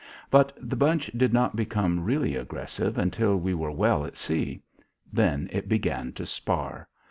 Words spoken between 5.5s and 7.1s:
it began to spar.